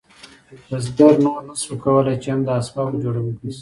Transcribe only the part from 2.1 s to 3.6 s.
چې هم د اسبابو جوړونکی شي.